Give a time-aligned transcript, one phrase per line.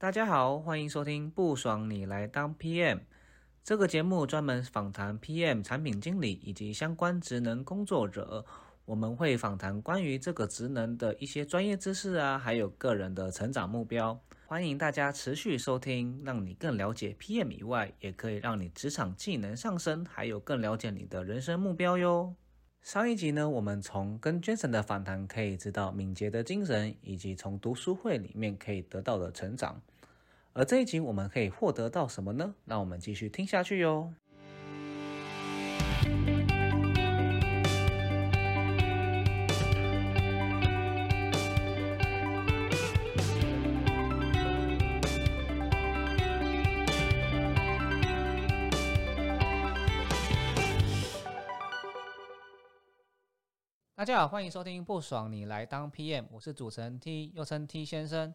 [0.00, 3.00] 大家好，欢迎收听不爽你来当 PM
[3.62, 8.46] 这个节目，专门访谈 PM 产品经理以及相关职能工作者。
[8.86, 14.18] 我们会访谈关于这个职能的一些专业知识啊，还有个人的成长目标。
[14.46, 22.34] 欢迎大家持续收听，让你更了解 PM 以外，也可以让你职场技能上升，还有更了解你的人生目标哟。
[22.80, 29.78] 上一集呢，我们从跟 Jason 的访谈可以知道敏捷的精神，以及从读书会里面可以得到的成长。
[30.52, 32.54] 而这一集我们可以获得到什么呢？
[32.64, 34.12] 那我们继续听下去哟。
[53.94, 58.34] 大家好，欢迎收听不爽你来当 PM，我是主持人 T，又称 T 先生。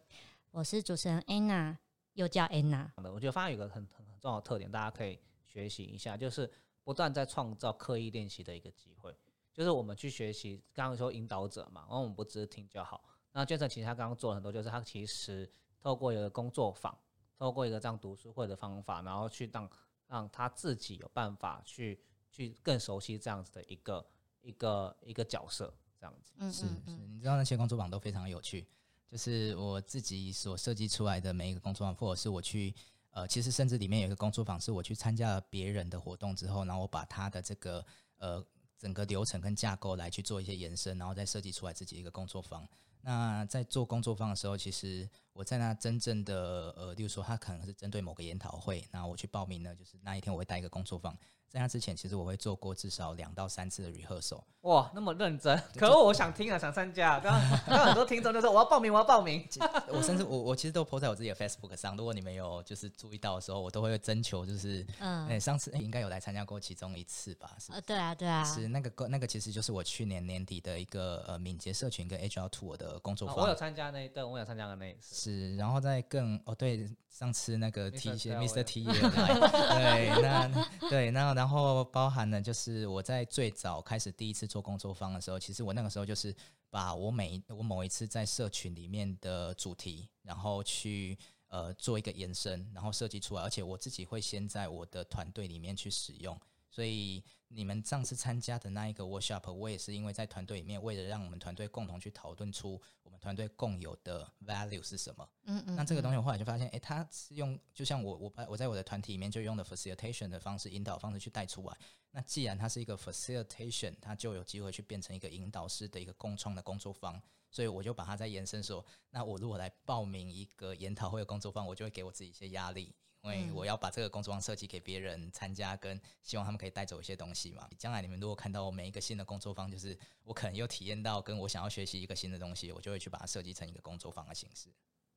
[0.52, 1.76] 我是主持人 Anna，
[2.16, 2.90] 又叫 Anna。
[2.96, 6.52] 好的，我觉得发现有个很很很重要的特点，大家可以学习一下，就是
[6.84, 9.16] 不断在创造刻意练习的一个机会。
[9.53, 13.04] 就是我们去学习，刚刚说引导者嘛，然后我们不只是听就好。
[13.31, 16.98] 那 Jason 其实他刚刚做了很多，就是他其实透过一个工作坊，
[17.38, 19.70] 透过一个这样读书会的方法，然后去让
[20.08, 22.00] 让他自己有办法去
[22.32, 24.06] 去更熟悉这样子的一个。
[24.45, 28.67] 一个一个角色这样子，嗯是是，你知道那些工作坊都非常有趣，
[29.16, 32.75] 就是我自己所设计出来的每一个工作坊，或者是我去
[33.11, 37.86] 呃，其实甚至里面有一个工作坊是我去参加了别人的活动之后，然后我把他的这个
[38.17, 38.45] 呃
[38.77, 42.67] 整个流程跟架构来去做一些延伸，然后再设计出来自己一个工作坊。
[43.06, 51.16] 那在做工作坊的时候，其实我在那真正的呃，例如说他可能是针对某个研讨会，那我去报名呢，就是那一天我会带一个工作坊。
[51.48, 54.42] 在那之前，其实我会做过至少两到三次的 rehearsal。
[54.61, 55.58] 哇，那么认真！
[55.78, 57.17] 可我想听啊，想参加。
[57.20, 57.31] 刚
[57.67, 59.48] 刚很多听众就说我要报名，我要报名。
[59.88, 61.95] 我甚至我我其实都 po 在我自己的 Facebook 上。
[61.95, 67.56] 如果你们有就是注意到的时候，我都会征求，就是嗯，哎，上次应该有来参加过其中一次吧？
[67.58, 68.44] 是呃，对啊，对啊。
[68.44, 73.38] 是那个那个其实就是我去年年底的一个呃敏捷社群跟 HR Tour 的工作坊。
[73.38, 75.16] 我有参加那一段，我有参加的那一次。
[75.16, 82.26] 是，然后再更哦，对，上次那个 T 些 Mr T 也来，对，那对，那然后包含。
[82.26, 86.36] 呢，就是我在最早开始第一次做工作坊的时候，其实我那个时候就是
[86.72, 91.16] 把我每我某一次在社群里面的主题，然后去
[91.50, 96.36] 呃做一个延伸，然后设计出来，而且我自己会先在我的团队里面去使用。
[96.75, 105.25] 所以你们上次参加的那一个 workshop，我也是因为在团队里面，为了让我们团队共同去讨论出我们团队共有的 value 是什么。
[105.45, 105.75] 嗯嗯。
[105.77, 111.77] 那这个东西我后来就发现，哎，它是用就像我我我在我的团体里面就用的 facilitation 的方式引导方式去带出来。
[112.11, 117.21] 那既然它是一个 facilitation，它就有机会去变成一个引导式的一个共创的工作坊。
[117.49, 122.93] 所以我就把它再延伸说，那我如果来报名一个研讨会的工作坊，我就会给我自己一些压力。
[123.25, 127.67] 因为我要把这个工作坊设计给别人参加，跟希望他们可以带走一些东西嘛。
[127.75, 134.69] 将来你们如果看到每一个新的工作坊，就是我可能又体验到跟我想要学习一个新的东西，我就会去把它设计成一个工作坊的形式。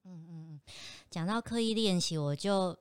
[0.05, 0.61] 嗯嗯嗯，
[1.11, 2.75] 讲到刻意练习，我就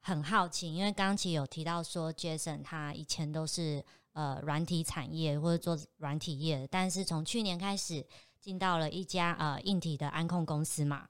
[0.00, 8.04] 很好奇，因为刚刚其实有提到说，Jason 他以前都是呃软体产业或者做软体业，但是从去年开始
[8.40, 11.08] 进到了一家呃硬体的安控公司嘛。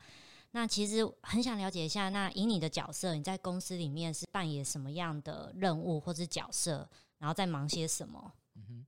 [0.52, 8.32] 那其实很想了解一下，那以你的角色，你在公司里面是扮演什么样的任务或者角色，然后在忙些什么？
[8.54, 8.86] 嗯哼，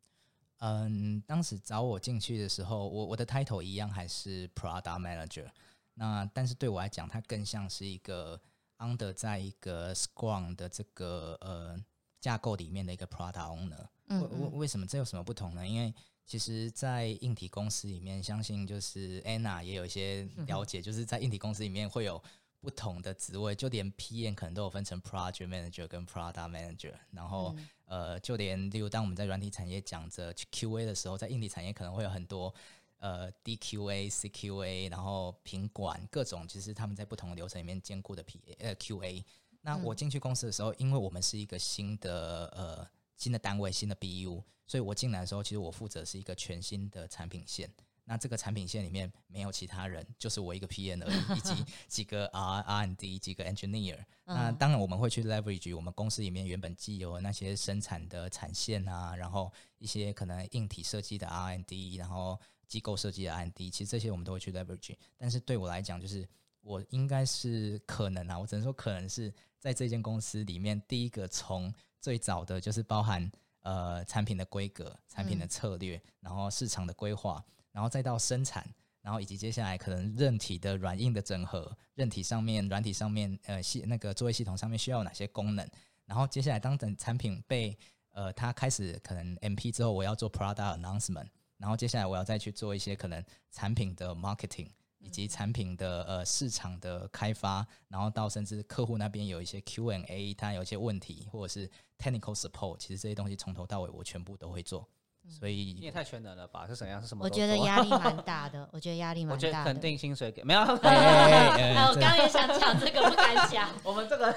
[0.58, 5.50] 嗯，当时找我进去的时候，我我的 title 一样还是 product manager，
[5.94, 8.40] 那但是对我来讲，它更像是一个
[8.78, 11.82] under 在一个 Scrum 的这个呃
[12.20, 13.86] 架构里面的一个 product owner。
[14.08, 15.66] 为为为什么这有什么不同呢？
[15.66, 15.94] 因为
[16.26, 22.20] 其实，在硬体公司里面，相信就是 Anna 也有一些了解，就是在硬体公司里面会有
[22.60, 26.94] 不同的职位，就连 PM 可能都有分成 Project Manager 跟 Product Manager。
[27.10, 32.52] 然后，呃，就连例如当我们在软体产业讲着 QA 的时候，在硬体产业可能会有很多
[33.00, 39.22] 呃 DQA、CQA，然后品管各种，其实他们在不同的流程里面兼顾的 P 呃 QA。
[39.60, 42.88] 那我进去公司的时候，因为我们是一个新的呃。
[43.16, 47.70] 新的单位，新的 BU，所以我进来的时候，其实我负责是一个全新的产品线。
[48.06, 53.98] 那这个产品线里面没有其他人，就是我一个 PM 而已， 以及几个 R R&D 几个 Engineer。
[54.26, 62.38] 那当然我们会去 leverage 我们公司里面原本既有那些生产的产线啊，然后一些可能硬体设计的 R&D，然后
[62.68, 64.94] 机构设计的 R&D，其实这些我们都会去 leverage。
[65.16, 66.28] 但是对我来讲，就是
[66.60, 71.72] 我应该是可能啊，我只能说可能是在这间公司里面第一个从
[72.04, 77.42] 最早的就是包含呃产品的规格、产品的策略，然后市场的规划，
[77.72, 78.62] 然后再到生产，
[79.00, 85.66] 然后以及接下来可能韧体的软硬的整合，韧体上面、软体上面，呃，系那个作业系统上面需要哪些功能？
[86.04, 87.74] 然后接下来当等产品被
[88.10, 94.68] 呃，它开始可能 MP 之后，我要做 product announcement，然后接下来我要再去做一些可能产品的 marketing。
[95.04, 104.88] 以及产品的呃市场的开发，然后到甚至客户那边有一些 Q&A，他有一些问题或者是 technical support，其实这些东西从头到尾我全部都会做。
[105.26, 106.66] 所以你也太全能了吧？
[106.66, 107.00] 是怎样？
[107.00, 107.24] 是什么？
[107.24, 108.68] 我觉得压力蛮 大的。
[108.72, 109.34] 我觉得压力蛮大。
[109.34, 110.60] 我觉得肯定薪水给没有。
[110.60, 113.70] 哎， 我刚刚也想讲这个，不敢讲。
[113.82, 114.32] 我们这个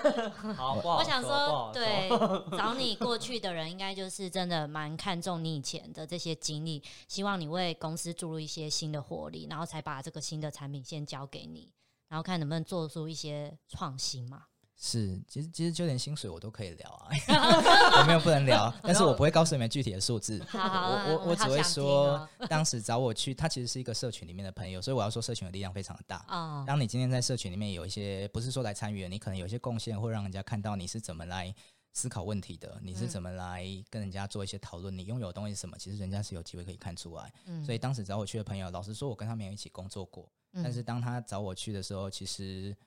[0.56, 0.98] 好不好？
[0.98, 2.10] 我想说，对，
[2.58, 11.72] 找你过去的人，应该就是真的蛮看重你以前的这些经历，希望你为公司注入一些新的活力，然后才把这个新的产品先交给你，
[12.08, 14.44] 然后看能不能做出一些创新嘛。
[14.80, 17.10] 是，其实其实就连薪水我都可以聊啊，
[18.00, 20.40] 我没有不能聊，但是我不会告诉你们具体的数字。
[20.48, 26.24] 好，我我我只会说， 当时找我去，他其实是一个社群里面的朋友，所以我要说社群的力量非常的大。
[26.30, 31.52] 哦，当你今天在社群里面有一些，不是说来参与，你可能有一些贡献，会让人家看到你是怎么来
[31.94, 37.34] 思考问题的，你是怎么来跟人家做一些讨论，你拥有的东西是什么，其实人家是有机会可以看出来。
[37.48, 42.78] 嗯，所以当时找我去的朋友，老实说，我跟他没有一起工作过，但是当他找我去的时候，其实。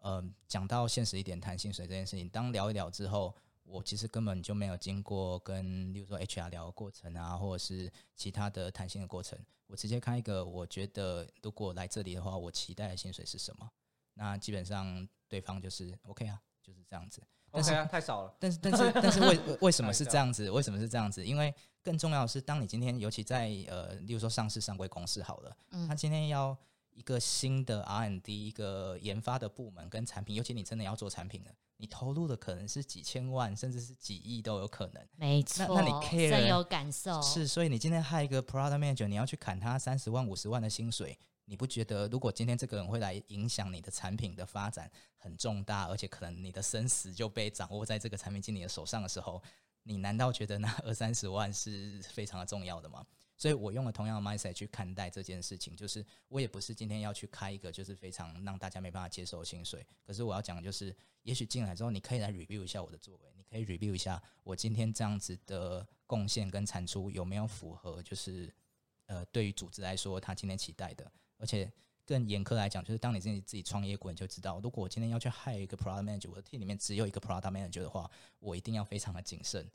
[0.00, 3.34] 呃，讲到现实一点，谈薪水这件事情，当聊一聊之后，
[3.64, 13.68] 我其实根本就没有经过跟，例如说 HR 聊的过程啊，或者是其他的谈薪的过程，我直接开一个，我觉得如果来这里的话，我期待的薪水是什么？
[14.14, 17.20] 那基本上对方就是 OK 啊，就是这样子。
[17.50, 18.34] OK 啊，太少了。
[18.38, 20.50] 但是但是但是为为什么是这样子？
[20.50, 21.26] 为什么是这样子？
[21.26, 21.52] 因为
[21.82, 25.56] 更重要的是，当你今天尤其在呃，例如说上市上柜公司好了，
[25.88, 26.56] 他今天要。
[26.98, 35.08] 一个新的 R&D 一个研发的部门跟产品，尤其你真的要做产品了，你投入的可能是几千万，甚至是几亿都有可能。
[35.14, 49.40] 没错，那那你 care 深有感受是，所以你今天害一个 product manager，你要去砍他三十万、五十万的薪水，你不觉得如果今天这个人会来影响你的产品的发展很重大，而且可能你的生死就被掌握在这个产品经理的手上的时候，
[49.84, 53.06] 你难道觉得那二三十万是非常的重要的吗？
[53.38, 68.52] 所以我用了同样的 mindset 去看待这件事情，就是我也不是今天要去开一个就是非常让大家没办法接受的薪水，可是我要讲的就是，也许进来之后，你可以来 review 一下我的作为，你可以 review 一下我今天这样子的贡献跟产出有没有符合，就是
[69.06, 71.72] 呃对于组织来说他今天期待的，而且。
[72.08, 79.68] 更严苛来讲，就是当你自己自己创业过，你就知道，如果我今天要去 hire 一个 product manager，我的 team 里面只有一个 product manager 的话，我一定要非常的谨慎。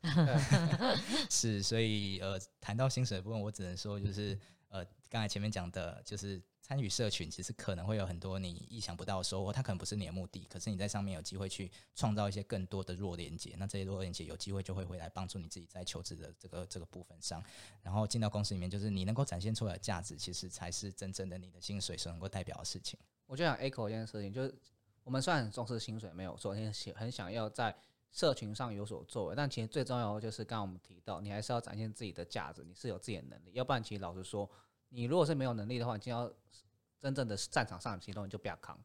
[1.30, 4.36] 是，所以呃，谈到薪水的部分，我只能说就是。
[4.70, 9.52] 呃，刚才前面讲的，就是参与社群，其实可能会有很多你意想不到的收获。
[9.52, 13.54] 它可能不是你的目的，可是你在上面有机会去创造一些更多的弱连接。
[13.60, 17.44] 那这些弱连接有机会就会回来帮助你自己在求职的这个这个部分上。
[17.82, 22.98] 然后进到公司里面，就是你能够展现出来的价值，其实才是真正的你的薪水所能够代表的事情。
[23.28, 24.56] 我就想 echo 一件事情，就是
[25.04, 27.76] 我们虽然很重视薪水，没有昨天很想要在
[28.10, 34.50] 社群上有所作为，但其实最重要的就是刚刚我们提到，你还是要展现自己的价值，你是有自己的能力，要不然其实老实说。
[34.94, 36.32] 你如果是没有能力的话，你就要
[37.00, 38.80] 真正的战场上行动，你就不要扛。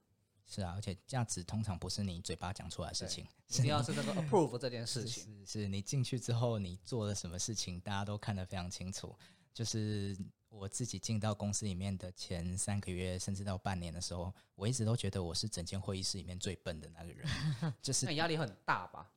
[0.46, 5.44] 是啊，而且价值通常不是你嘴巴讲出来的事情，一定要是那个 approve 这件事情。
[5.44, 9.14] 是，是你进去之后，你做了什么事情，大家都看得非常清楚。
[9.52, 10.16] 就是
[10.48, 17.28] 我自己进到公司里面的前三个月，甚至到半年的时候，我一直都觉得我是整间会议室里面最笨的那个人。
[17.82, 19.12] 就是压力很大吧？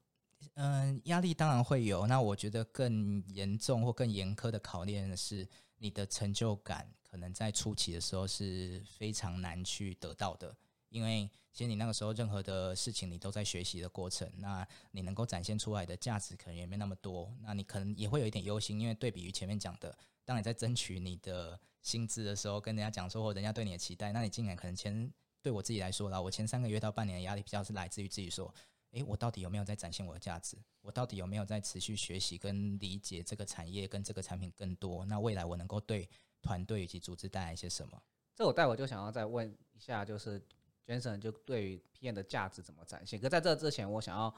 [0.55, 2.05] 嗯，压力当然会有。
[2.07, 5.47] 那我觉得更严重或更严苛的考验的是。
[5.81, 10.55] 你的成就感可能在初期的时候是非常难去得到的，
[10.89, 25.11] 因为其实你那个时候任何的事情你都在学习的过程，那你能够展现出来的价值可能也没那么多，那你可能也会有一点忧心，因为对比于前面讲的，当你在争取你的薪资的时候，跟人家讲说或人家对你的期待，那你竟然可能前
[25.41, 28.53] 对我自己来说啦，我前三个月到半年的压力比较是来自于自己说。
[28.91, 30.57] 诶，我到底有没有在展现我的价值？
[30.81, 35.05] 我到底有没有在持续学习跟理解这个产业跟这个产品更多？
[35.05, 36.09] 那未来我能够对
[36.41, 38.01] 团队以及组织带来一些什么？
[38.35, 40.41] 这我待会就想要再问一下，就是
[40.85, 43.19] Jason 就对于 PM 的价值怎么展现？
[43.19, 44.33] 可在这之前，我想要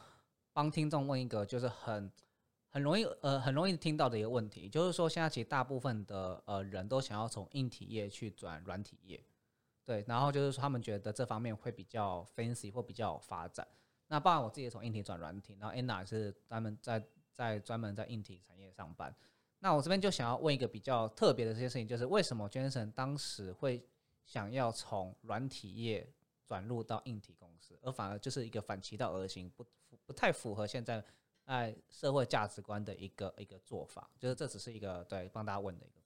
[0.51, 2.11] 帮听众问一个，就是很
[2.69, 9.23] 很容易呃很容易听到的一个问题，就是说现在其实大部分的呃人都想要从硬体业去转软体业，
[9.83, 13.67] 对，然后就是说他们觉得这方面会比较 fancy 或比较有发展。
[14.13, 19.11] 那包含我自己从硬体转软体，然后 Anna 是专门在在专门在硬体产业上班。
[19.57, 23.83] 那我这边就想要问一个比较特别的这些事情，就是为什么 Jason 当时会
[24.23, 26.07] 想要从软体业
[26.45, 29.65] 转入到硬体公司，而反而就是一个反其道而行，不
[30.05, 31.03] 不太符合现在
[31.43, 34.11] 在社会价值观的一个一个做法。
[34.19, 36.02] 就是这只是一个对帮大家问的一个。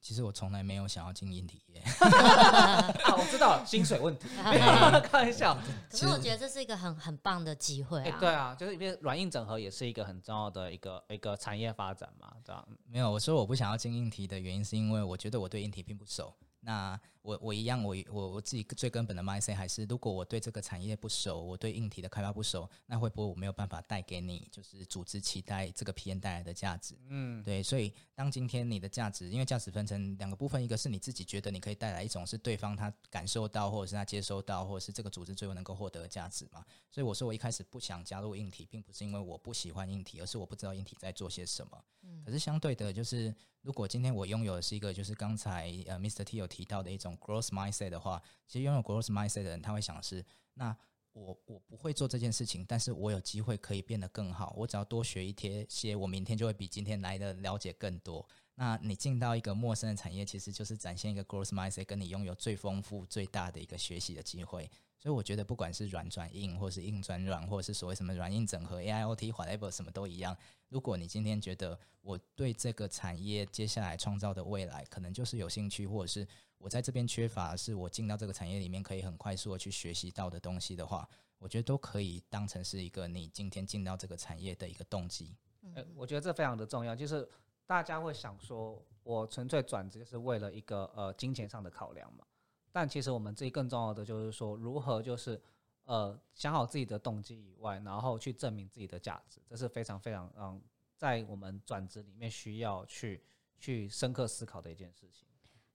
[0.00, 1.80] 其实我从来没有想要经营体业。
[2.00, 5.56] 啊，我知道了，薪水问题， 开玩笑。
[5.90, 8.16] 可是我觉得这是一个很很棒的机会哎、啊。
[8.18, 12.68] 对啊，就是因为软硬整合也是一个很重要的一个一个产业发展嘛，这样。
[12.86, 16.34] 没有，我说我不想要经营体的原因，是因为我觉得我对硬体并不熟。
[16.60, 26.96] 那我我一样，我我我自己最根本的 mindset 还是，如果我对这个产业不熟，我对硬体的开发不熟，那会不会我没有办法带给你就是组织期待这个 P N 带来的价值？
[27.08, 36.64] 嗯，对，所以当今天你的价值，因为价值分成两个部分，一个是你自己觉得你可以带来，一种是对方他感受到，或者是他接收到，或者是这个组织最后能够获得的价值嘛。
[36.90, 41.84] 所以我说我一开始不想加入硬体，并不是因为我不喜欢硬体，而是我不知道硬体在做些什么。
[42.24, 43.34] 可是相对的，就是
[43.68, 46.24] 如果今天我拥有的是一个，就是刚才呃 Mr.
[46.24, 50.74] T 有提到的一种 growth mindset 的话，其实拥有 growth mindset 的人，他会想是，那
[51.12, 54.54] 我我不会做这件事情，但是我有机会可以变得更好。
[54.56, 58.26] 我只要多学一些些，我明天就会比今天来的了解更多。
[58.54, 64.70] 那你进到一个陌生的产业，其实就是展现一个 growth mindset，跟你拥有最丰富、最大的一个学习的机会。
[64.98, 70.36] 所以我觉得，不管是软转硬，或是硬转软，或是所谓什么软硬整合、AIoT、whatever 什么都一样。
[70.68, 76.26] 如果你今天觉得我对这个产业接下来创造的未来可能就是有兴趣，或者是
[76.58, 85.34] 我在这边缺乏，是我进到这个产业里面可以很快速的去学习到的东西的话，我觉得都可以当成是一个你今天进到这个产业的一个动机。
[85.74, 87.26] 呃，我觉得这非常的重要，就是
[87.66, 92.24] 大家会想说，我纯粹转职就是为了一个呃金钱上的考量嘛。
[92.70, 95.40] 但其实我们自己更重要的就是说，如何就是
[95.84, 100.60] 呃想好自己的动机以外，然后去证明自己的价值，这是非常非常嗯，
[100.96, 103.22] 在我们转职里面需要去
[103.58, 105.26] 去深刻思考的一件事情。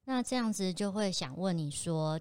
[0.05, 2.19] 那这样子就会想问你说，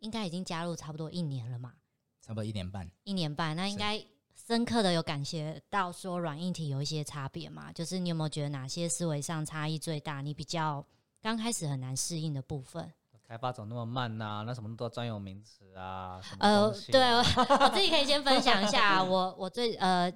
[0.00, 1.74] 应该已经加入差不多一年了嘛？
[2.20, 7.72] 差不多一年半，一年半，那应该深刻的有感觉到说软硬体有一些差别嘛？
[7.72, 10.20] 就是你有没有觉得哪些思维上差异最大？
[10.20, 10.84] 你比较
[11.22, 12.92] 刚开始很难适应的部分？
[13.30, 20.12] 开发怎么那么慢呐、那什么都专有名词啊，什么呃对啊我 我自己可以先分享一下， 我我最呃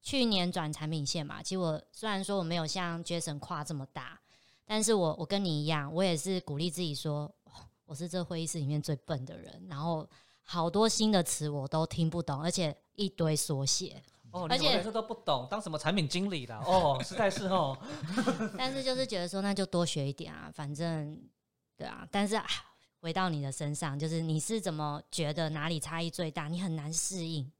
[0.00, 4.18] 去年转产品线嘛，其实我虽然说我没有像 Jason 跨这么大，
[4.64, 7.52] 但是我我跟你一样，我也是鼓励自己说，哦
[7.84, 10.08] 我是这会议室里面最笨的人，然后
[10.42, 16.62] 好多新的词我都听不懂，而且一堆缩写，哦，而且这都不懂，当什么产品经理啦？
[16.64, 17.76] 哦，实在是哦，
[18.56, 21.20] 但是就是觉得说那就多学一点啊，反正
[21.76, 22.46] 对啊，但是啊。
[22.98, 26.48] 回到你的身上，就是你是怎么觉得哪里差异最大？
[26.48, 27.52] 你很难适应。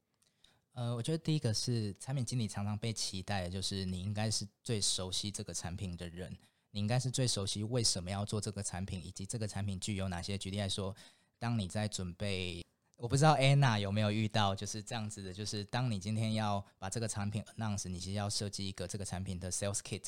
[0.73, 6.35] 呃，我觉得第一个是产品经理常常被期待的，就是你应该是最熟悉这个产品的人，
[6.71, 10.37] 你应该是最熟悉为什么要做这个产品，以及这个产品具有哪些。
[10.37, 10.93] 举例来说，
[11.39, 12.61] 当你在准备，
[12.97, 20.07] 我不知道 Anna 有没有遇到就是这样子的，就是当你今天要把这个产品 announce，你其实要设计一个这个产品的 sales kit。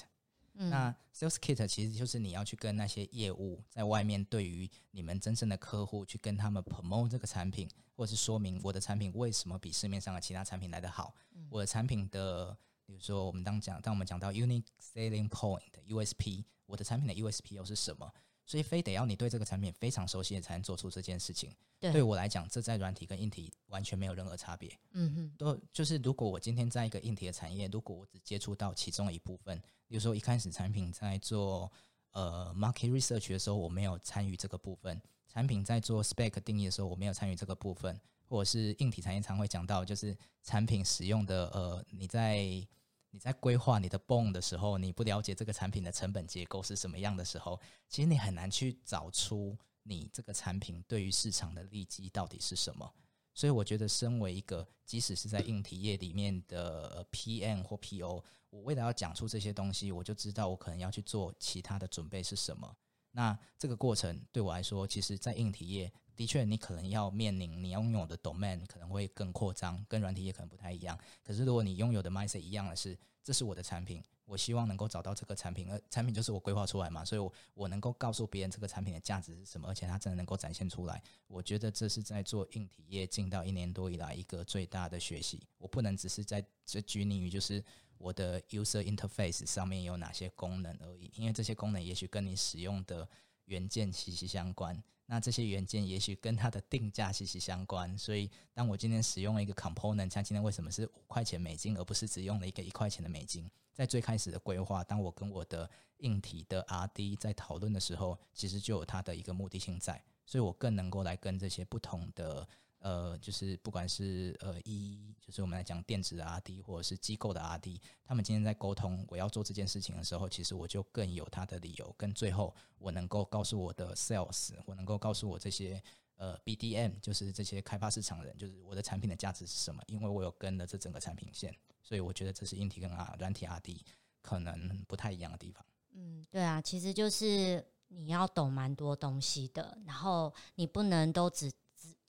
[0.61, 11.15] 嗯，那 sales kit 其实就是你要去跟那些业务在外面，对于你们真正的客户去跟他们 promote 这个产品，或者是说明我的产品为什么比市面上的其他产品来得好。
[11.49, 18.11] 我的产品的，比如说我们当讲，当我们讲到 unique selling point USP，我的产品的 USP 又是什么？
[18.49, 21.51] 所以非得要你对这个产品非常熟悉，才能做出这件事情。
[21.79, 24.75] 对对我来讲，这在软体跟硬体完全没有任何差别。
[24.93, 31.71] 嗯哼，都就是，如果我今天在一个硬体的产业，如果我只接触到其中一部分，比如说一开始产品在做
[32.09, 34.97] 呃 market research 的时候，我没有参与这个部分；
[35.31, 42.67] 产品在做 spec 定义的时候，我没有参与这个部分，或者是硬体产业常会讲到，就是产品使用的呃，你在
[43.11, 52.93] 你在规划你的 bone 的时候，你不了解这个产品的成本结构是什么样的时候，其实你很难去找出你这个产品对于市场的利基到底是什么。
[53.33, 62.75] 所以我觉得，身为一个即使是在硬体业里面的 PM 或 PO，我为了要讲出这些东西，我就知道我可能要去做其他的准备是什么。
[63.11, 70.99] 那这个过程对我来说，其实，在硬体业的确，你可能要面临你拥有的 domain 可能会更扩张，跟软体业可能不太一样。
[71.23, 81.01] 可是，如果你拥有的 mindset 一样的是，这是我的产品，我希望能够找到这个产品，而产品就是我规划出来嘛，所以我我能够告诉别人这个产品的价值是什么，而且它真的能够展现出来。
[81.27, 85.41] 我觉得这是在做硬体业进到一年多以来一个最大的学习。
[85.57, 87.63] 我不能只是在这拘泥于就是
[87.97, 93.07] 我的 user interface 上面有哪些功能而已，因为这些功能也许跟你使用的
[93.49, 94.81] 原件息息相关。
[95.05, 103.49] 那这些原件也许跟它的定价息息相关，所以当我今天使用了一个 component，像今天为什么是五块钱美金，而不是只用了一个一块钱的美金？
[103.73, 112.47] 在最开始的规划，当我跟我的硬体的 R&D 在讨论的时候，其实就有它的一个目的性在，所以我更能够来跟这些不同的
[112.79, 125.81] 呃，就是不管是呃一，就是我们来讲电子的 R D 或者是机构的 R D，他们今天在沟通我要做这件事情的时候，其实我就更有他的理由，跟最后我能够告诉我的 Sales，我能够告诉我这些
[126.15, 133.85] 呃 B D M，就是这些开发市场人，就是我的产品的价值是什么，因为我有跟了这整个产品线，所以我觉得这是硬体跟啊软体 R D
[134.21, 135.65] 可能不太一样的地方。
[135.91, 141.51] 嗯，对啊，其实就是你要懂蛮多东西的，然后你不能都只，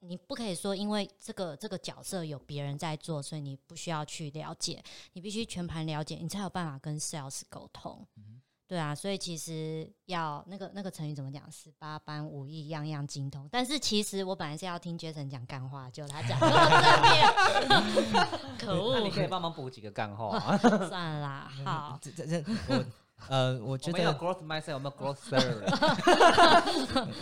[0.00, 8.06] 你不可以说因为这个这个角色有别人在做，所以你不需要去了解，你必须全盘了解，你才有办法跟 sales 沟通。
[8.66, 11.50] 对啊，所以其实要那个那个成语怎么讲？
[11.50, 13.48] 十八般武艺，样样精通。
[13.50, 19.10] 但是其实我本来是要听 Jason 讲干话，就他讲到这边， 可那恶你！
[19.10, 20.56] 可以帮忙补几个干话啊。
[20.88, 22.84] 算了啦，好， 这这这我
[23.28, 25.64] 呃，我觉我有得 growth mindset，有没有 growth theory？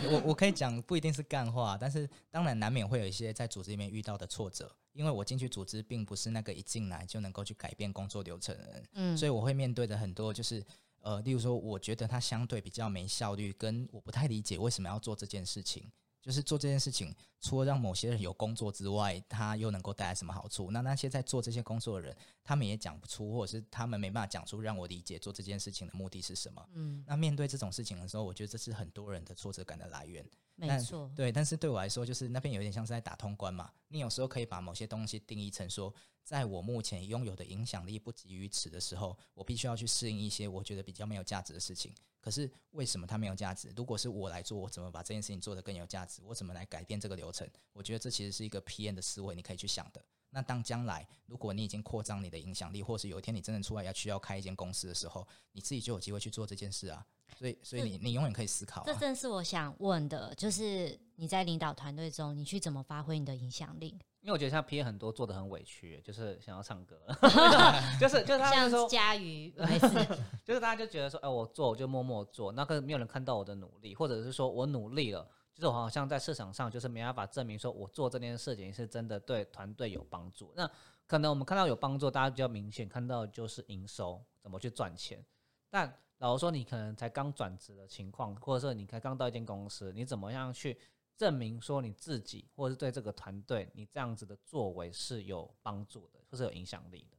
[0.11, 10.63] 我我可以讲不一定是干话，但是当然难免会有一些在组织里面遇到的挫折，因为我进去组织并不是那个一进来就能够去改变工作流程的人，嗯，所以我会面对的很多就是
[11.01, 15.89] 呃，例如说我觉得他相对比较没效率，跟我不太理解为什么要做这件事情。
[16.21, 20.69] 就是做这件事情，除了让某些人有工作之外，他又能够带来什么好处？
[20.71, 26.63] 那那些在做这些工作的人，他们也讲不出，或者是他们没办法讲出让我理解做这件事情的目的是什么。
[26.73, 30.25] 嗯，那面对这种事情的时候，我觉得这是很多人的挫折感的来源。
[30.67, 33.71] 没错，对，但是对我来说，就是那边有点像是在打通关嘛。
[33.87, 41.93] 你有时候可以把某些东西定义成说，在我目前拥有的影响力不及于此的时候，我必须要去适应一些我觉得比较没有价值的事情。
[42.21, 43.71] 可是为什么它没有价值？
[43.75, 46.21] 如果是我来做，我怎么把这件事情做得更有价值？
[46.25, 47.49] 我怎么来改变这个流程？
[47.71, 50.03] 我觉得这其实是一个 PM 的思维，你可以去想的。
[50.29, 57.05] 那当将来如果你已经扩张你的影响力，或是有一天你真的出来要需要开一间公司的时候，你自己就有机会去做这件事啊。
[57.37, 58.83] 所以，所以你你永远可以思考、啊。
[58.85, 63.97] 这正是我想问的，就是你在领导团队中，你去怎么发挥你的影响力？
[64.21, 66.99] 因为我觉得像 P 很多做的很委屈，就是想要唱歌，
[68.01, 69.87] 就是就是他像说，佳瑜没事，
[70.43, 75.25] 就是大家就觉得说，哎、我做我就默默做，那个没有人看到我的努力，或者是说我努力了，
[75.59, 80.53] 就是我好像在市场上就是没办法证明说我做这件事情是真的对团队有帮助。
[80.55, 80.65] 那
[81.05, 85.21] 可能我们看到有帮助，大家比较明显看到就是营收怎么去赚钱，
[85.69, 90.79] 但老实说，你可能才刚转职的情况，或者说你才刚到一间公司，你怎么样去
[91.17, 97.17] 证明说你自己，或者是对这个团队，你这样子的作为是有帮助的，或是有影响力的？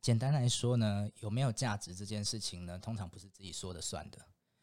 [0.00, 4.18] 简单来说呢，有没有价值这件事情呢，通常不是自己说了算的，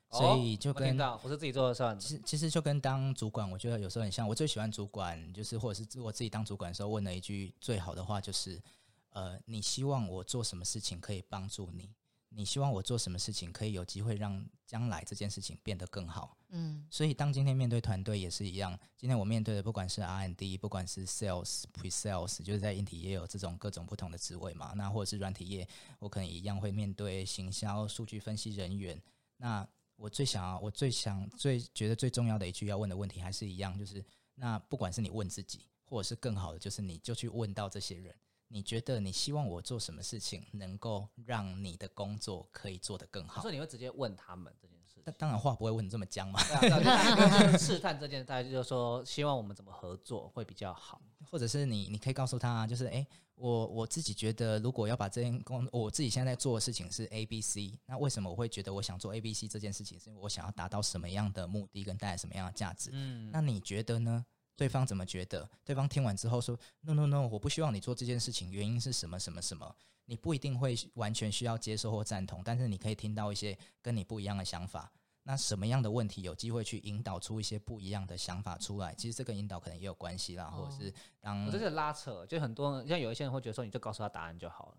[0.10, 4.28] 所以就跟我是自己做的算的，其实其实就跟当主管，我觉得有时候很像。
[4.28, 8.62] 我最喜欢主管，就是或者是我自己当主管的时候问了一句最好的话，就是
[9.10, 11.90] 呃，你希望我做什么事情可以帮助你？
[12.30, 16.38] 你希望我做什么事情可以有机会让将来这件事情变得更好？
[16.50, 25.68] 嗯所以当今天面对团队也是一样，今天我面对的不管是 R&D，不管是 Sales、Pre Sales，就是在硬体也有这种各种不同的职位嘛，那或者是软体业，
[26.00, 29.02] 我可能一样会面对行销、数据分析人员。
[29.38, 29.68] 那
[29.98, 34.04] 我最想要，我最想、最觉得最重要的一句要问的问题还是一样，就是
[34.36, 38.16] 那不管是你问自己，或者是更好的，就是你就去问到这些人，
[38.50, 43.52] 你觉得你希望我做什么事情能够让你的工作可以做得更好所？
[43.52, 45.04] 以你会直接问他们这件事。
[45.18, 51.02] 当然话不会问得这么僵嘛，对啊，对啊就是试探这件，大家就是说希望我们怎么合作会比较好。
[51.32, 59.98] 或者是你你可以告诉他，就是诶，我我自己觉得，如果要把这件工，我自己现在在做的事情是 A B C，那为什么我会觉得我想做 A B C 这件事情？
[60.00, 62.90] 是因为我想要达到什么样的目的，跟带来什么样的价值？
[62.94, 64.26] 嗯，那你觉得呢？
[64.58, 65.50] 对方怎么觉得？
[65.64, 69.74] 对方听完之后说：“No No No，我不希望你做这件事情，原因是什么什么什么？”
[70.10, 74.92] 你不一定会完全需要接受或赞同，但是你可以听到一些跟你不一样的想法。
[75.24, 78.96] 那什么样的问题有机会去引导出一些不一样的想法出来？
[78.96, 84.78] 其实这跟引导可能也有关系啦，或者是当我这是拉扯，就很多人像有一些人会觉得说，你就告诉他答案就好了。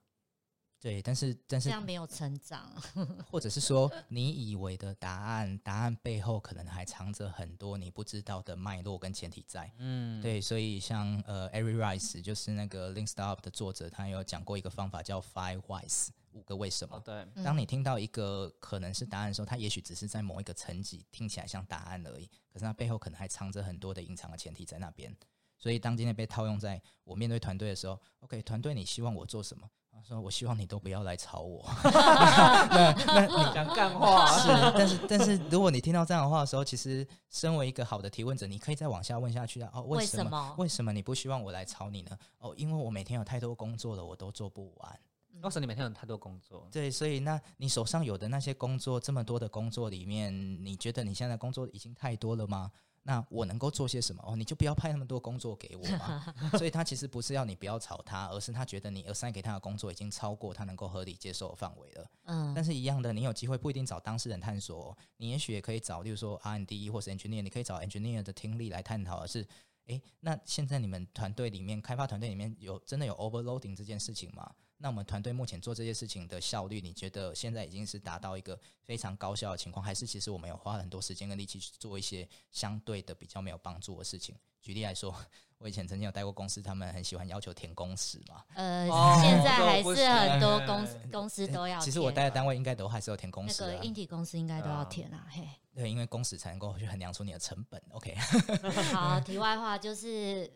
[0.80, 2.70] 对，但是但是这样没有成长。
[3.28, 9.72] 或者是说，你以为的答案，答案背后可能还藏着很多你不知道的脉络跟前提在。
[9.78, 16.96] 嗯，对，所以像呃 Rice 就是那个 Link Startup 的作者，他有讲过一个方法叫 Five Whys，五个为什么。
[16.96, 25.12] 哦对，嗯当你听到一个可能是答案的时候，它也许只是在某一个层级听起来像答案而已，可是它背后可能还藏着很多的隐藏的前提在那边。
[25.58, 29.68] 所以当今天被套用在我面对团队的时候，OK，团队你希望我做什么？
[30.08, 31.62] 他说我希望你都不要来吵我。
[31.84, 39.70] 那那你 讲干话，是，但是但是如果你听到这样的话的时候，其实身为一个好的提问者，你可以再往下问下去啊。
[39.74, 40.24] 哦，为为什么？
[40.24, 42.16] 什么为什么你不希望我来吵你呢？
[42.38, 44.98] 哦，因为我每天有太多工作了，我都做不完。
[45.42, 50.32] 要是你每天有太多工作，对，所以那你手上有的那些工作，这么多的工作里面，
[50.64, 52.72] 你觉得你现在工作已经太多了吗？
[53.08, 54.22] 那我能够做些什么？
[54.26, 56.22] 哦，你就不要派那么多工作给我嘛。
[56.58, 62.10] 所以他其实不是要你不要吵他，而是他觉得你 assign 给他的工作已经超过他能够合理接受的范围了。
[62.24, 69.48] 嗯，但是一样的，你有机会不一定找当事人探索，你也许也可以找，例如说 R N D 或是 engineer，你可以找 engineer 的听力来探讨而是，
[69.86, 74.52] 诶，那现在你们团队里面开发团队里面有真的有 overloading 这件事情吗？
[74.78, 84.34] 那我们团队目前做这些事情的效率，你觉得现在已经是达到一个非常高效的情况，还是其实我们有花很多时间跟力气去做一些相对的比较没有帮助的事情？
[84.60, 85.14] 举例来说，
[85.58, 88.44] 我以前曾经有带过公司，他们很喜欢要求填工时嘛。
[88.54, 91.80] 呃，哦现在还是很多公司公司都要。
[91.80, 95.48] 其实我待的单位应该都还是有填公那式的啊、个硬体公司应该都要填啊，嘿。
[95.74, 97.80] 对，因为工时才能够去衡量出你的成本。
[97.90, 98.14] OK，
[98.92, 100.50] 好，题外话就是，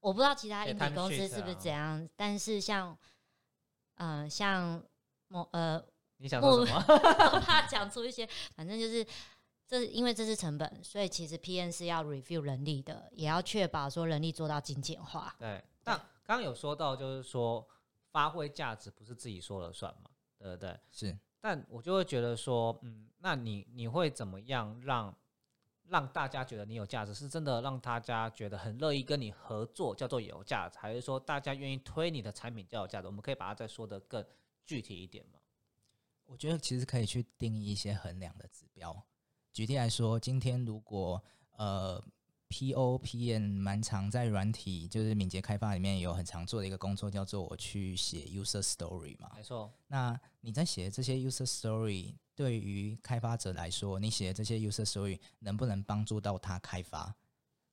[0.00, 2.96] 我不知道其他硬体公司是不是啊这样，但是像，
[3.98, 4.82] 嗯、像
[5.28, 5.80] 某呃，
[6.16, 6.82] 你想说什么？
[7.34, 9.06] 我怕讲出一些，反正就是
[9.66, 15.34] 这因为这是成本，所以其实 P N 是要 review 人力的，也要确保说人力做到精简化。
[15.38, 17.66] 对，那刚刚有说到，就是说
[18.10, 20.78] 发挥价值不是自己说了算嘛，对不对？
[20.90, 25.14] 是但我就会觉得说，嗯，那你你会怎么样让
[25.88, 27.14] 让大家觉得你有价值？
[27.14, 33.06] 是真的让大家觉得很乐意跟你合作，叫做有价值，还是说大家愿意推你的产品叫有价值？
[33.06, 34.24] 我们可以把它再说的更
[34.64, 35.38] 具体一点吗？
[36.26, 39.04] 我觉得其实可以去定义一些衡量的指标。
[39.52, 41.22] 举例来说，今天如果
[41.56, 42.02] 呃
[42.48, 49.32] P O P N 蛮常在软体就是敏捷开发里面有很常做的一个工作，叫做我去写 user story 嘛。
[49.34, 57.12] 没错，那你在写这些 user story，对于开发者来说，你写的这些 user story 能不能帮助到他开发？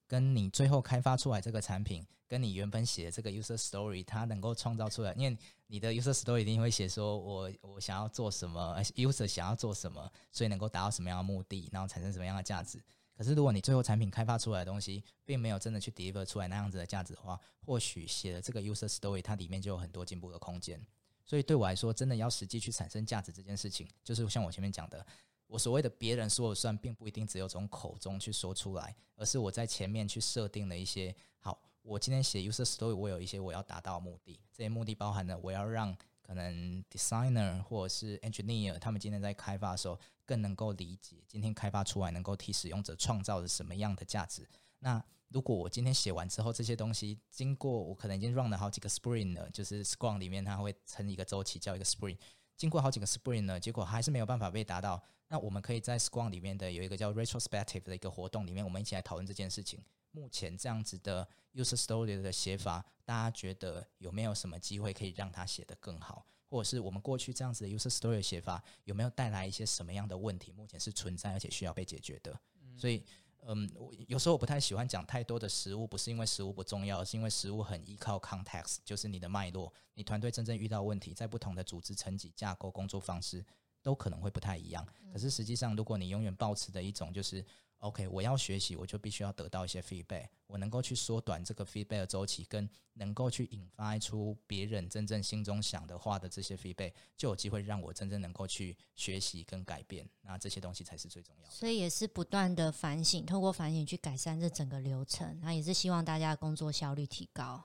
[0.08, 12.82] 跟你最后开发出来这个产品，跟你原本写的这个 user story，它能够创造出来，因为你的 user story 一定会写说我我想要做什么，user 想要做什么，所以能够达到什么样的目的，然后产生什么样的价值。
[13.16, 20.84] 可是如果你最后产品开发出来的东西，并没有真的去 deliver 出来那样子的价值的话，或许写的这个 user story 它里面就有很多进步的空间。
[21.26, 25.06] 所以对我来说，真的要实际去产生价值这件事情，就是像我前面讲的，
[25.48, 44.48] 我所谓的别人说了算，并不一定只有从口中去说出来，而是我在前面去设定了一些好，我今天写 user story，我有一些我要达到的目的，这些目的包含了我要让可能 designer 或者是 engineer 他们今天在开发的时候更能够理解今天开发出来能够替使用者创造了什么样的价值。
[44.80, 52.18] 那如果我今天写完之后，这些东西经过我可能已经 run 了好几个 spring 了，就是 Scrum 里面它会成一个周期叫一个 spring，
[52.56, 55.04] 经过好几个 spring 呢，结果还是没有办法被达到。
[55.28, 59.84] 那我们可以在 Scrum 里面的有一个叫 retrospective 的一个活动里面，我们一起来讨论这件事情。
[60.12, 66.26] 目前这样子的 user story 的写法，大家觉得有没有什么机会可以让它写得更好？
[66.48, 70.54] 或者是我们过去这样子的 user story 写法，有没有带来一些什么样的问题？
[70.54, 72.40] 目前是存在而且需要被解决的。
[72.78, 73.04] 所以，
[73.48, 83.46] 嗯，我有时候我不太喜欢讲太多的食物，不是因为食物不重要，是因为食物很依靠 context，就是你的脉络，你团队真正遇到问题，在不同的组织层级、架构、工作方式
[83.82, 84.86] 都可能会不太一样。
[85.12, 87.46] 可是实际上，如果你永远保持的一种就是。
[87.80, 100.08] OK，我要学习，我就必须要得到一些 feedback，我能够去缩短这个 feedback 的周期，跟能够去引发出别人真正心中想的话的这些 feedback，就有机会让我真正能够去学习跟改变。
[100.22, 101.52] 那这些东西才是最重要的。
[101.52, 107.64] 所以也是不断的反省，透过反省去改善这整个流程，那也是希望大家的工作效率提高。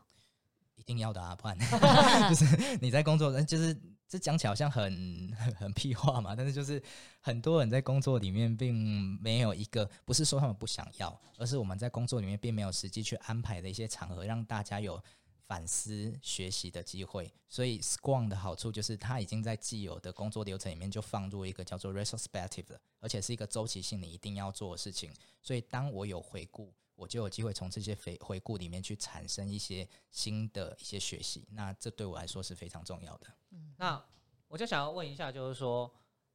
[0.75, 1.59] 一定要的啊，不然
[2.29, 3.79] 就是你在工作，就是
[4.11, 6.83] 这讲起来好像很 很屁话嘛，但是就是
[7.21, 8.75] 很多人在工作里面并
[9.23, 15.01] 没有一个，不是说他们不想要，而是我们在工作里面并没有实际去安排的一些场合，让大家有
[15.47, 17.33] 反思学习的机会。
[17.49, 25.13] 所以 Scrum 的好处就是它已经在既有的工作流程里面就放入一个叫做 retrospective 的，而且是一个周期性你一定要做的事情。
[25.41, 26.75] 所以当我有回顾。
[27.01, 33.27] 我就有机会从这些回回顾里面去产生一些新的一些学习，那这对我来说是非常重要的。
[33.53, 34.05] 嗯那
[34.49, 35.91] 我就想要问一下，就是说，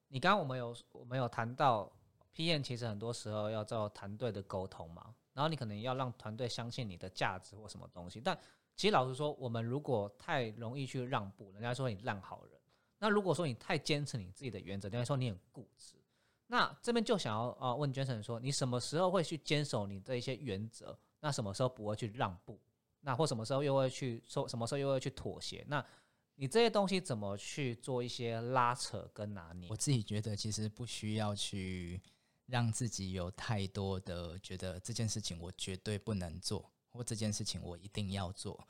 [0.07, 1.91] 你刚刚我们有我们有谈到
[2.33, 8.19] PM，其实很多时候要做团队的沟通嘛，然后你可能要让团队相信你的价值或什么东西。
[8.19, 8.35] 但
[8.75, 12.59] 其实老实说，我们如果太容易去让步，人家说你烂好人；
[12.97, 15.95] 那如果说你太坚持你自己的原则，人家说你很固执。
[16.47, 20.97] 那这边就想要啊问 Jason 说，你什么时候会去坚守你的一些原则？
[21.19, 22.59] 那什么时候不会去让步？
[23.01, 24.47] 那或什么时候又会去说？
[24.47, 25.65] 什么时候又会去妥协？
[25.67, 25.83] 那
[26.35, 29.75] 你这些东西怎么去做一些拉扯跟拿捏我？
[29.75, 32.01] 自己觉得其实不需要去
[32.45, 38.67] 让自己有太多的觉得这件事情我绝对不能做，或这件事情我一定要做，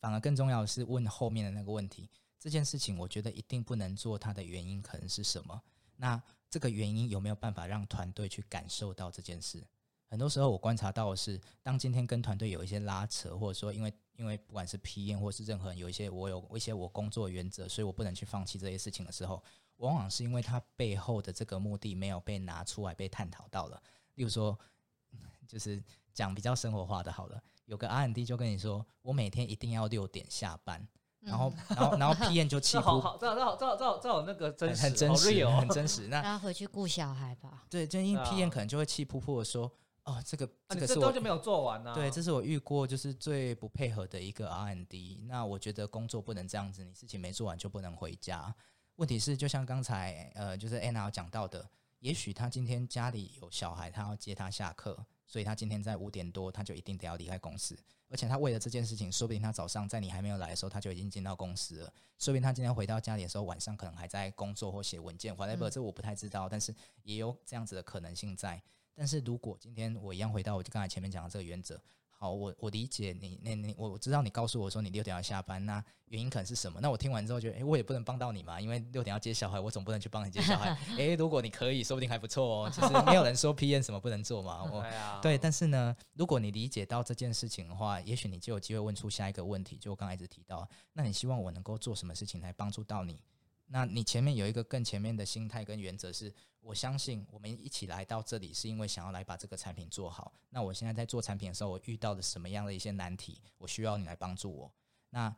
[0.00, 5.62] 反而更重要的是问后面的那个问题：这件事情我觉得一定不能做，它的原因可能是什么？
[5.96, 9.62] 那这个原因有没有办法让团队去感受到这件事？
[10.06, 19.42] 很多时候我观察到的是，当今天跟团队有一些拉扯，或者说因为因为不管是 PM 或是任何人有一些我有一些我工作原则，所以我不能去放弃这些事情的时候，
[19.76, 23.82] 往往是因为他背后的这个目的没有被拿出来被探讨到了。
[24.14, 24.58] 例如说，
[25.46, 25.82] 就是
[26.14, 30.88] 讲比较生活化的，好了，有个 R&D 就跟你说，我每天一定要六点下班。
[31.28, 36.08] 然后，然后，然后 P N 就 气呼，这这这这这好那个真实，很真实，很真实。
[36.08, 37.64] 那他回去顾小孩吧。
[37.70, 39.70] 对，就因为 P N 可能就会气扑扑的说
[40.04, 45.24] ：“哦，这个这个是我就没有做完呢。”对，这是我遇过就是最不配合的一个 R N D。
[45.28, 48.54] 那我觉得工作不能这样子，你事情没做完就不能回家。
[48.96, 51.68] 问题是，就像刚才呃，就是 Anna 讲到的，
[52.00, 57.78] 也许他今天家里有小孩，他要接他下课，所以他今天在五点多他就一定得要离开公司。
[58.08, 61.92] 而且他为了这件事情，说不定他早上在你还没有来的时候，他就已经进到公司了。
[62.18, 65.36] 说不定他今天回到家里的时候，晚上可能还在工作或写文件。
[65.36, 68.60] whatever，这我不太知道，但是也有这样子的可能性在。
[68.94, 71.80] 但是如果今天我一样回到我就刚才前面讲的这个原则。
[72.20, 76.80] 好，我我理解你，那你我知道你告诉我说你六点要下班，那原因可能是什么？
[76.82, 80.76] 那我听完之后觉得，哎，我也不能帮到你嘛，因为六点要接小孩，我总不能去帮你接小孩。
[80.98, 82.70] 哎，如果你可以，说不定还不错哦。
[82.74, 84.64] 其实没有人说 P N 什么不能做嘛。
[84.64, 84.84] 我
[85.22, 93.22] 对，但是呢，如果你理解到这件事情的话，也许你就有机会问出下一个问题，就我刚才一直提到，那你希望我能够做什么事情来帮助到你？
[93.68, 100.32] 那你前面有一个更前面的心态跟原则是，我相信我们一起来到这里是因为想要来把这个产品做好。
[100.50, 104.72] 那我现在在做产品的时候，我遇到了什么样的一些难题，我需要你来帮助我。
[105.10, 105.34] 那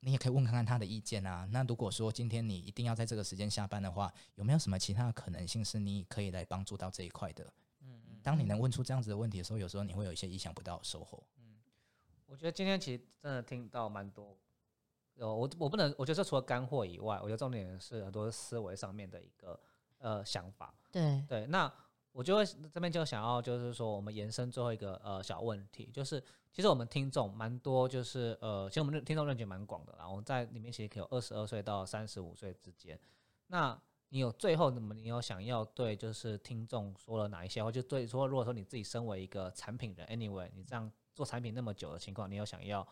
[0.00, 1.46] 你也可以问看看他的意见啊。
[1.50, 7.44] 那如果说今天你一定要在这个时间下班的话，有没有什么其他的可能性是你可以来帮助到这一块的？
[7.80, 8.20] 嗯嗯。
[8.22, 11.22] 当你能问出这样子的问题的时候，有时候你会有一些意想不到的收获。
[11.36, 11.56] 嗯，
[12.26, 14.36] 我觉得今天其实真的听到蛮多。
[15.16, 19.58] 有我我不能，我觉得除了干货以外，我觉得重点是很多思维上面的一个
[19.98, 20.74] 呃想法。
[20.90, 21.72] 对对，那
[22.12, 26.22] 我就会这边就想要就是说，我们延伸最后一个呃小问题，就是
[26.52, 30.08] 其实我们听众蛮多，就是呃，其实我们听众认知蛮广的啦。
[30.08, 32.98] 我们在里面其实可以有二十二岁到三十五岁之间。
[33.48, 33.76] 那
[34.10, 37.72] 你有最后，么你有想要对就是听众说了哪一些或？
[37.72, 42.86] 就对说，如果说你自己身为一个产品人，anyway，你这样做产品那么久的情况，你有想要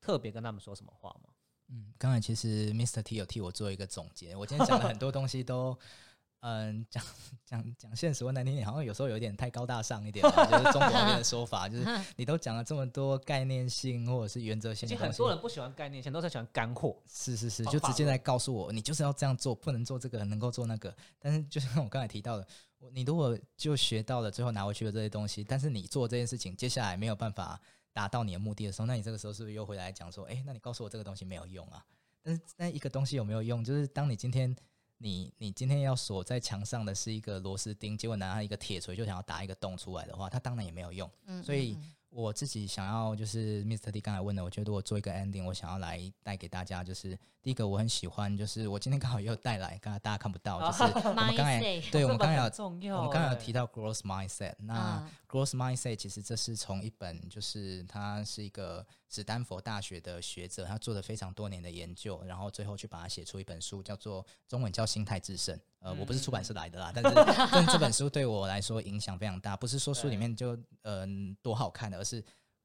[0.00, 1.30] 特别跟他们说什么话吗？
[1.68, 3.02] 嗯，刚才其实 Mr.
[3.02, 4.36] T 有替我做一个总结。
[4.36, 5.76] 我今天讲了很多东西都，
[6.40, 7.02] 嗯，讲
[7.44, 14.88] 讲讲现实或难听点，好像有时候有点太高大上一点，就是中国那边的说法，就是 你都讲了这么多概念性或者是原则性。
[14.88, 16.96] 其实很多人不喜欢概念性，都是喜欢干货。
[17.08, 20.94] 是是是，就直接来告诉我，你就是要这样做，不能做这个，能够做那个。
[21.18, 22.46] 但是就像我刚才提到的，
[22.92, 27.60] 你如果就学到了，最后拿回去的这些东西，但是你做这件事情，接下来没有办法。
[27.96, 31.82] 达到你的目的的时候，那你这个时候是不是又回来讲说，哎，那你告诉我这个东西没有用啊？
[32.22, 33.64] 但是那一个东西有没有用？
[33.64, 34.54] 就是当你今天
[34.98, 41.10] 你你今天要锁在墙上的是一个螺丝钉，结果拿一个铁锤就想要打一个洞出来的话，它当然也没有用。
[41.24, 41.74] 嗯，所以。
[42.10, 43.90] 我自己想要就是 Mr.
[43.90, 65.58] D 刚才问的，我觉得我做一个 ending，我想要来带给大家，就是第一个我很喜欢，就是我今天刚好也有带来，刚才大家看不到，就是 我们刚才对我们刚才有我们刚才有提到 growth mindset，那 growth mindset 其实这是从一本就是它是一个史丹佛大学的学者，他做了非常多年的研究，然后最后去把它写出一本书，叫做中文叫心态制胜。
[65.78, 67.14] 呃，我不是出版社来的啦，但是
[67.52, 69.56] 但这本书对我来说影响非常大。
[69.56, 72.20] 不是说书里面就嗯多好看的，而是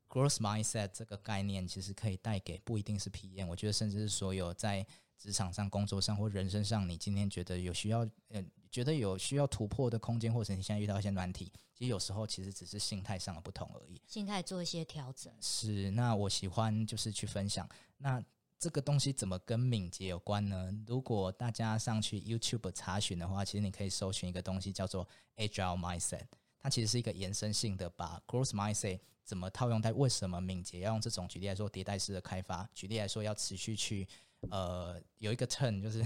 [0.09, 4.85] growth mindset 这个概念其实可以带给不一定是 PM，我觉得甚至是所有在
[5.17, 7.99] 职场上、工作上或人生上，你今天觉得有需要，
[8.29, 14.01] 呃，觉得有需要突破的空间，或者你现在遇到一些难题，其实有时候其实只是心态上的不同而已。
[14.07, 15.31] 心态做一些调整。
[15.41, 18.23] 是，那我喜欢就是去分享那。
[18.61, 20.71] 这个东西怎么跟敏捷有关呢？
[20.85, 26.25] 如果大家上去 YouTube 查询的话，其实你可以搜寻一个东西叫做 Agile Mindset，
[26.59, 34.07] 它其实是一个延伸性的，把 Growth Mindset 怎么套用在为什么敏捷要用这种举例来说迭代式的开发，举例来说要持续去
[34.51, 36.05] 呃有一个 turn，就是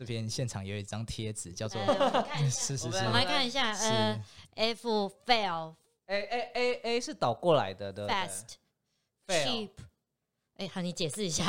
[0.00, 1.78] 这边现场有一张贴纸叫做
[2.50, 9.68] 是是是，我们来看一下，呃，F fail，A A A A 是倒过来的的，fast，cheap。
[10.56, 11.44] 哎，好，你解释一下。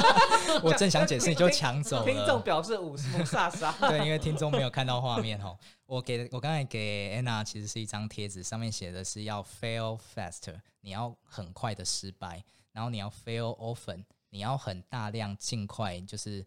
[0.64, 2.04] 我正想解释，你就抢走了。
[2.06, 3.74] 听众表示五五煞煞。
[3.86, 5.54] 对，因为听众没有看到画面哦。
[5.84, 16.42] 我给我刚才给 Anna 其实是一张贴纸，上面写的是要 fail faster，你要很快的失败，然后你要 fail often，你要很大量尽快，就是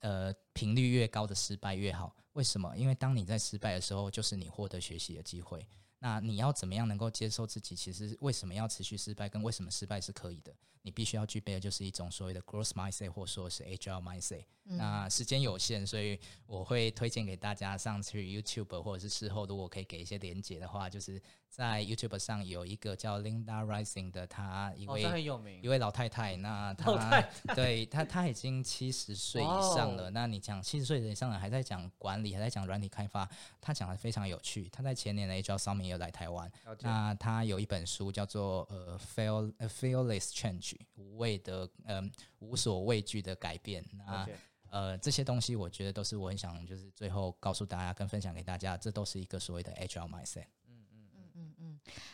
[0.00, 2.14] 呃频率越高的失败越好。
[2.32, 2.76] 为什么？
[2.76, 5.66] 因为当你在失败的时候，就是你获得学习的机会。
[6.00, 7.74] 那你要怎么样能够接受自己？
[7.74, 9.28] 其实为什么要持续失败？
[9.28, 10.54] 跟为什么失败是可以的？
[10.82, 14.44] 你必须要具备的就是一种所谓的 growth mindset 或说是 agile mindset。
[14.66, 25.68] 嗯那时间有限，所以我会推荐给大家上去 YouTube 或者是事后如果可以给一些连接的话，就是在 YouTube 上有一个叫 Linda Rising 的，她一哦，位、这很有名一。
[25.68, 30.06] 位老太太，那她太对她她已经七十岁以上了。
[30.06, 33.28] 哦那你讲七十岁以上了，还在讲管理，还在讲软体开发，
[33.60, 34.68] 她讲的非常有趣。
[34.68, 43.82] 她在前年的 Agile Summit 也有来台湾，那她有一本书叫做呃 “Fear 呃 Fearless Change”，无畏的嗯、无所畏惧的改变。
[43.82, 44.28] 了那
[44.70, 50.44] 呃这些东西，我觉得都是我很想就是最后告诉大家跟分享给大家，这都是一个所谓的 Agile mindset。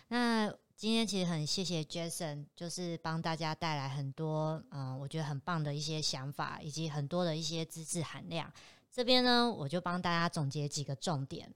[0.09, 8.53] 那今天其实很谢谢 Jason，就是帮大家带来很多嗯、我觉得很棒的一些想法，以及很多的一些知识含量。
[8.91, 11.53] 这边呢，我就帮大家总结几个重点。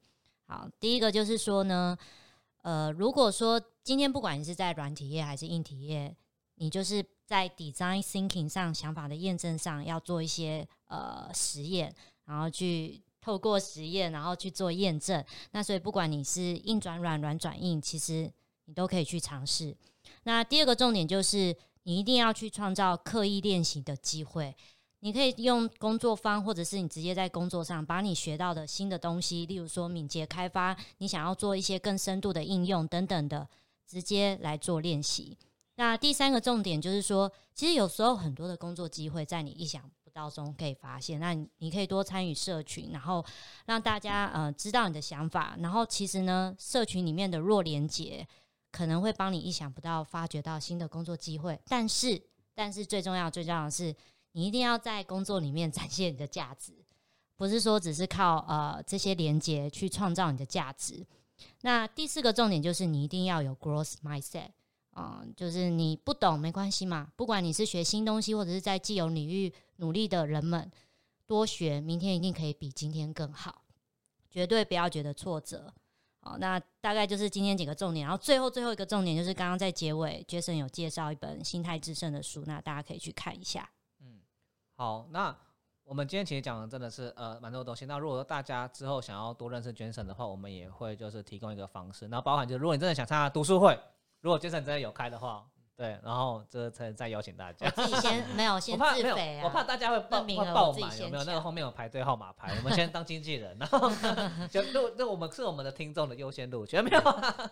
[0.47, 1.99] 好，第一个就是说呢，
[2.63, 6.17] 呃，如果说今天不管你是在软体业还是硬体业，
[6.55, 15.23] 你就是在 design thinking 上想法的验证上要做一些呃实验，然后去透过实验，然后去做验证。
[15.51, 18.33] 那所以不管你是硬转软、软转硬，其实
[18.65, 19.77] 你都可以去尝试。
[20.23, 24.57] 那第二个重点就是，你一定要去创造刻意练习的机会。
[25.01, 33.47] 你可以用工作方，或者是你直接在工作上把你学到的新的东西，例如说敏捷开发，你想要做一些更深度的应用等等的，
[33.87, 35.37] 直接来做练习。
[35.75, 39.83] 那第三个重点就是说，其实有时候很多的工作机会在你意想
[40.19, 41.21] 到中可以发现。
[41.21, 43.25] 那你可以多参与社群，然后
[43.67, 45.57] 让大家呃知道你的想法。
[45.61, 48.27] 然后其实呢，社群里面的弱连接
[48.73, 51.59] 可能会帮你意想不到发掘到新的工作机会。
[51.69, 52.21] 但是，
[52.55, 53.95] 但是最重要最重要的是，
[54.33, 56.73] 你一定要在工作里面 展现你的价值，
[57.37, 61.07] 不是说只是靠呃这些连接去创造你的价值。
[61.61, 64.51] 那第四个重点就是你一定要有 growth mindset。
[65.01, 70.71] 嗯，就是你不懂没关系嘛，不管你是学新东西，或者是在既有领域努力的人们，
[71.27, 73.65] 多学，明天一定可以比今天更好，
[74.31, 75.75] 绝对不要觉得挫折。
[76.21, 83.71] 好，那大概就是今天几个重点，然后最后最后一个重点就是刚刚在结尾，Jason 有介绍一本心态制胜的书，那大家可以去看一下。
[84.01, 84.21] 嗯
[84.75, 85.35] 好，那
[85.85, 87.87] 我们今天其实讲的真的是呃蛮多东西。
[87.87, 93.79] 那如果说大家之后想要多认识 Jason 的话，我们也会就是提供一个方式，然后包含就是如果你真的想参加读书会，
[94.21, 97.73] 如果 Jason 真的有开的话，对，然后这才再邀请大家。
[97.77, 101.23] 我自己先 没有我先怕没有自费，啊，我怕大家会报名爆满，有没有？
[101.23, 103.89] 那个抢后面有排队号码牌，我们先当经纪人，然后
[104.51, 107.01] 就录，那我们是我们的听众的优先录取，没有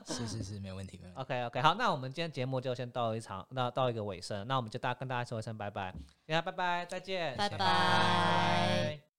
[0.05, 1.35] 是是是，没有问题，没有问题。
[1.35, 5.93] ？OK OK，好，那我们今天节目就先到一场，那到一个尾声，那我们就大家跟大家说一声拜拜，
[6.27, 9.16] 大家拜拜，再见，拜拜拜。